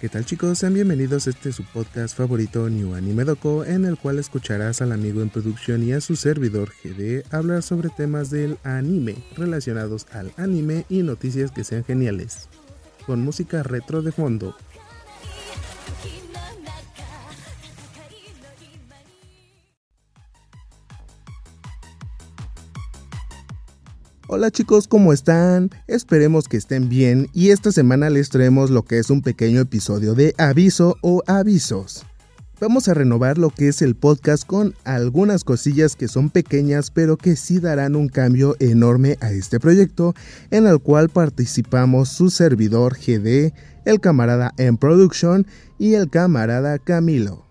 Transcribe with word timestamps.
¿Qué 0.00 0.08
tal 0.08 0.26
chicos? 0.26 0.58
Sean 0.58 0.74
bienvenidos 0.74 1.26
a 1.26 1.30
este 1.30 1.52
su 1.52 1.64
podcast 1.64 2.16
favorito 2.16 2.68
New 2.68 2.94
Anime 2.94 3.24
Doco, 3.24 3.64
en 3.64 3.84
el 3.84 3.96
cual 3.96 4.18
escucharás 4.18 4.82
al 4.82 4.92
amigo 4.92 5.22
en 5.22 5.30
producción 5.30 5.82
y 5.82 5.92
a 5.92 6.00
su 6.00 6.16
servidor 6.16 6.72
GD 6.82 7.24
hablar 7.32 7.62
sobre 7.62 7.88
temas 7.88 8.28
del 8.28 8.58
anime 8.64 9.16
relacionados 9.36 10.06
al 10.12 10.32
anime 10.36 10.84
y 10.88 11.02
noticias 11.02 11.52
que 11.52 11.64
sean 11.64 11.84
geniales, 11.84 12.48
con 13.06 13.20
música 13.20 13.62
retro 13.62 14.02
de 14.02 14.12
fondo. 14.12 14.54
Hola 24.26 24.50
chicos, 24.50 24.88
¿cómo 24.88 25.12
están? 25.12 25.68
Esperemos 25.86 26.48
que 26.48 26.56
estén 26.56 26.88
bien 26.88 27.28
y 27.34 27.50
esta 27.50 27.70
semana 27.72 28.08
les 28.08 28.30
traemos 28.30 28.70
lo 28.70 28.82
que 28.82 28.98
es 28.98 29.10
un 29.10 29.20
pequeño 29.20 29.60
episodio 29.60 30.14
de 30.14 30.34
aviso 30.38 30.96
o 31.02 31.22
avisos. 31.26 32.06
Vamos 32.58 32.88
a 32.88 32.94
renovar 32.94 33.36
lo 33.36 33.50
que 33.50 33.68
es 33.68 33.82
el 33.82 33.94
podcast 33.94 34.46
con 34.46 34.74
algunas 34.84 35.44
cosillas 35.44 35.94
que 35.94 36.08
son 36.08 36.30
pequeñas 36.30 36.90
pero 36.90 37.18
que 37.18 37.36
sí 37.36 37.60
darán 37.60 37.96
un 37.96 38.08
cambio 38.08 38.56
enorme 38.60 39.18
a 39.20 39.30
este 39.30 39.60
proyecto 39.60 40.14
en 40.50 40.66
el 40.66 40.78
cual 40.78 41.10
participamos 41.10 42.08
su 42.08 42.30
servidor 42.30 42.96
GD, 42.96 43.52
el 43.84 44.00
camarada 44.00 44.54
en 44.56 44.78
production 44.78 45.46
y 45.78 45.94
el 45.94 46.08
camarada 46.08 46.78
Camilo. 46.78 47.44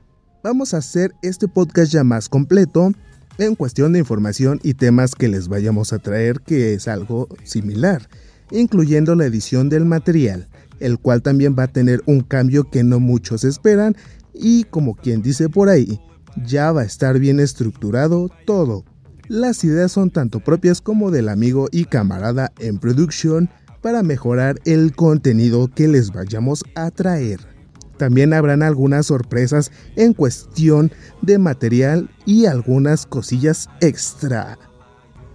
Vamos 0.43 0.73
a 0.73 0.77
hacer 0.77 1.13
este 1.21 1.47
podcast 1.47 1.91
ya 1.91 2.03
más 2.03 2.29
completo 2.29 2.93
en 3.37 3.55
cuestión 3.55 3.93
de 3.93 3.99
información 3.99 4.59
y 4.63 4.75
temas 4.75 5.15
que 5.15 5.27
les 5.27 5.47
vayamos 5.47 5.93
a 5.93 5.99
traer 5.99 6.41
que 6.41 6.73
es 6.73 6.87
algo 6.87 7.27
similar, 7.43 8.09
incluyendo 8.51 9.15
la 9.15 9.25
edición 9.25 9.69
del 9.69 9.85
material, 9.85 10.47
el 10.79 10.99
cual 10.99 11.21
también 11.21 11.55
va 11.57 11.63
a 11.63 11.71
tener 11.71 12.01
un 12.05 12.21
cambio 12.21 12.69
que 12.69 12.83
no 12.83 12.99
muchos 12.99 13.43
esperan 13.43 13.95
y 14.33 14.65
como 14.65 14.95
quien 14.95 15.21
dice 15.21 15.49
por 15.49 15.69
ahí, 15.69 15.99
ya 16.45 16.71
va 16.71 16.81
a 16.81 16.85
estar 16.85 17.19
bien 17.19 17.39
estructurado 17.39 18.29
todo. 18.45 18.83
Las 19.27 19.63
ideas 19.63 19.91
son 19.91 20.11
tanto 20.11 20.39
propias 20.39 20.81
como 20.81 21.11
del 21.11 21.29
amigo 21.29 21.67
y 21.71 21.85
camarada 21.85 22.51
en 22.59 22.77
producción 22.77 23.49
para 23.81 24.03
mejorar 24.03 24.59
el 24.65 24.95
contenido 24.95 25.69
que 25.69 25.87
les 25.87 26.11
vayamos 26.11 26.63
a 26.75 26.91
traer. 26.91 27.52
También 27.97 28.33
habrán 28.33 28.63
algunas 28.63 29.07
sorpresas 29.07 29.71
en 29.95 30.13
cuestión 30.13 30.91
de 31.21 31.37
material 31.37 32.09
y 32.25 32.45
algunas 32.45 33.05
cosillas 33.05 33.69
extra. 33.81 34.57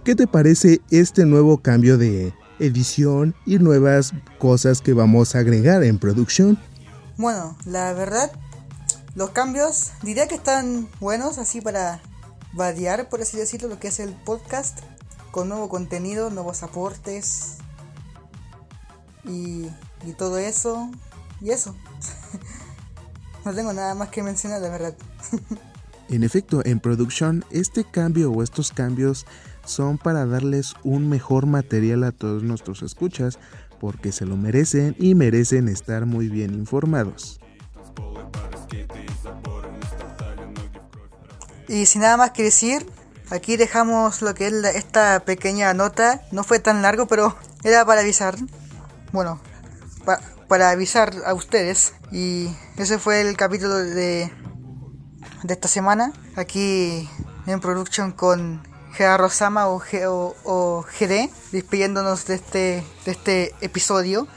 ¿Qué 0.03 0.15
te 0.15 0.27
parece 0.27 0.81
este 0.91 1.25
nuevo 1.25 1.59
cambio 1.59 1.97
de 1.97 2.33
edición 2.59 3.35
y 3.45 3.57
nuevas 3.57 4.13
cosas 4.37 4.81
que 4.81 4.93
vamos 4.93 5.35
a 5.35 5.39
agregar 5.39 5.83
en 5.83 5.99
producción? 5.99 6.59
Bueno, 7.17 7.57
la 7.65 7.93
verdad, 7.93 8.31
los 9.15 9.31
cambios 9.31 9.91
diría 10.03 10.27
que 10.27 10.35
están 10.35 10.87
buenos 10.99 11.37
así 11.37 11.61
para 11.61 12.01
variar, 12.53 13.09
por 13.09 13.21
así 13.21 13.37
decirlo, 13.37 13.69
lo 13.69 13.79
que 13.79 13.89
es 13.89 13.99
el 13.99 14.13
podcast, 14.13 14.79
con 15.31 15.49
nuevo 15.49 15.69
contenido, 15.69 16.29
nuevos 16.29 16.63
aportes 16.63 17.57
y, 19.25 19.67
y 20.05 20.13
todo 20.17 20.37
eso. 20.37 20.89
Y 21.41 21.51
eso. 21.51 21.75
No 23.49 23.55
tengo 23.55 23.73
nada 23.73 23.95
más 23.95 24.09
que 24.09 24.21
mencionar, 24.21 24.61
de 24.61 24.69
verdad. 24.69 24.93
en 26.09 26.23
efecto, 26.23 26.61
en 26.65 26.79
producción, 26.79 27.43
este 27.49 27.83
cambio 27.83 28.31
o 28.31 28.43
estos 28.43 28.71
cambios 28.71 29.25
son 29.65 29.97
para 29.97 30.27
darles 30.27 30.75
un 30.83 31.09
mejor 31.09 31.47
material 31.47 32.03
a 32.03 32.11
todos 32.11 32.43
nuestros 32.43 32.83
escuchas, 32.83 33.39
porque 33.79 34.11
se 34.11 34.27
lo 34.27 34.37
merecen 34.37 34.95
y 34.99 35.15
merecen 35.15 35.67
estar 35.67 36.05
muy 36.05 36.29
bien 36.29 36.53
informados. 36.53 37.39
Y 41.67 41.87
sin 41.87 42.01
nada 42.01 42.17
más 42.17 42.31
que 42.31 42.43
decir, 42.43 42.85
aquí 43.31 43.57
dejamos 43.57 44.21
lo 44.21 44.35
que 44.35 44.47
es 44.47 44.53
esta 44.75 45.21
pequeña 45.21 45.73
nota. 45.73 46.21
No 46.31 46.43
fue 46.43 46.59
tan 46.59 46.83
largo, 46.83 47.07
pero 47.07 47.35
era 47.63 47.83
para 47.83 48.01
avisar. 48.01 48.35
Bueno, 49.11 49.39
para 50.05 50.19
avisar 50.51 51.13
a 51.25 51.33
ustedes. 51.33 51.93
Y 52.11 52.49
ese 52.77 52.99
fue 52.99 53.21
el 53.21 53.37
capítulo 53.37 53.75
de, 53.75 54.31
de 55.43 55.53
esta 55.53 55.67
semana. 55.67 56.11
Aquí 56.35 57.09
en 57.45 57.59
production 57.59 58.11
con 58.11 58.61
Gerardo 58.93 59.25
Rosama 59.25 59.67
o, 59.67 59.81
o, 60.43 60.85
GD, 60.99 61.29
despidiéndonos 61.51 62.25
de 62.25 62.35
este, 62.35 62.83
de 63.05 63.11
este 63.11 63.55
episodio. 63.61 64.27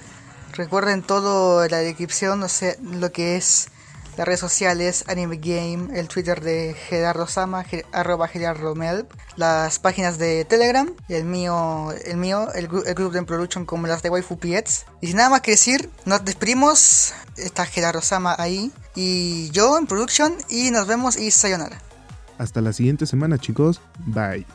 Recuerden 0.52 1.02
todo 1.02 1.66
la 1.68 1.78
descripción, 1.78 2.40
no 2.40 2.48
sé, 2.48 2.78
lo 2.82 3.10
que 3.10 3.36
es 3.36 3.68
las 4.16 4.26
redes 4.26 4.40
sociales, 4.40 5.04
Anime 5.08 5.36
Game, 5.36 5.98
el 5.98 6.08
Twitter 6.08 6.40
de 6.40 6.74
Gerardo 6.74 7.26
Sama, 7.26 7.64
arroba 7.92 8.28
Gerardo 8.28 8.74
Melp, 8.74 9.10
las 9.36 9.78
páginas 9.78 10.18
de 10.18 10.44
Telegram, 10.44 10.90
el 11.08 11.24
mío, 11.24 11.92
el 12.04 12.16
mío, 12.16 12.52
el, 12.54 12.68
grupo 12.68 13.10
de 13.10 13.22
Production 13.22 13.64
como 13.64 13.86
las 13.86 14.02
de 14.02 14.10
Waifu 14.10 14.38
Piets. 14.38 14.86
Y 15.00 15.08
sin 15.08 15.16
nada 15.16 15.30
más 15.30 15.40
que 15.40 15.52
decir, 15.52 15.90
nos 16.04 16.24
despedimos, 16.24 17.14
está 17.36 17.66
Gerardo 17.66 18.02
Sama 18.02 18.34
ahí, 18.38 18.72
y 18.94 19.50
yo 19.50 19.78
en 19.78 19.86
Production, 19.86 20.34
y 20.48 20.70
nos 20.70 20.86
vemos 20.86 21.16
y 21.16 21.30
sayonara. 21.30 21.80
Hasta 22.38 22.60
la 22.60 22.72
siguiente 22.72 23.06
semana 23.06 23.38
chicos, 23.38 23.80
bye. 24.06 24.46